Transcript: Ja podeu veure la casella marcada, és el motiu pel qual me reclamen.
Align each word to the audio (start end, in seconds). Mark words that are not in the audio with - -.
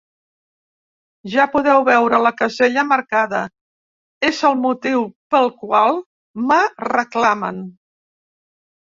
Ja 1.33 1.43
podeu 1.55 1.83
veure 1.89 2.19
la 2.23 2.31
casella 2.39 2.83
marcada, 2.91 3.41
és 4.31 4.39
el 4.49 4.57
motiu 4.63 5.05
pel 5.35 5.51
qual 5.65 6.01
me 6.53 6.59
reclamen. 6.89 7.61